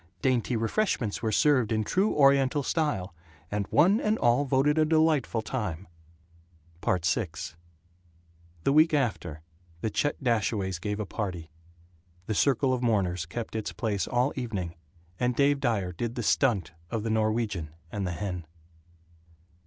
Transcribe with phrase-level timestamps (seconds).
[0.23, 3.13] Dainty refreshments were served in true Oriental style,
[3.51, 5.87] and one and all voted a delightful time.
[6.83, 7.27] VI
[8.63, 9.41] The week after,
[9.81, 11.51] the Chet Dashaways gave a party.
[12.25, 14.73] The circle of mourners kept its place all evening,
[15.19, 18.47] and Dave Dyer did the "stunt" of the Norwegian and the hen.